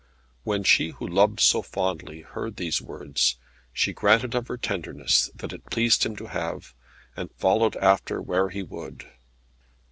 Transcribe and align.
When 0.43 0.63
she 0.63 0.89
who 0.89 1.07
loved 1.07 1.39
so 1.39 1.61
fondly 1.61 2.21
heard 2.21 2.55
these 2.55 2.81
words, 2.81 3.35
she 3.71 3.93
granted 3.93 4.33
of 4.33 4.47
her 4.47 4.57
tenderness 4.57 5.29
what 5.39 5.53
it 5.53 5.63
pleased 5.69 6.07
him 6.07 6.15
to 6.15 6.25
have, 6.25 6.73
and 7.15 7.29
followed 7.35 7.75
after 7.75 8.19
where 8.19 8.49
he 8.49 8.63
would. 8.63 9.05